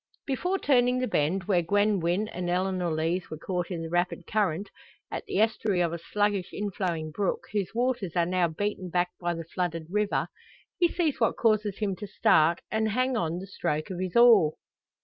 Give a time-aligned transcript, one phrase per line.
[0.25, 4.25] Before turning the bend, where Gwen Wynn and Eleanor Lees were caught in the rapid
[4.25, 4.71] current,
[5.11, 9.35] at the estuary of a sluggish inflowing brook, whose waters are now beaten back by
[9.35, 10.27] the flooded river,
[10.79, 14.53] he sees what causes him to start, and hang on the stroke of his oar.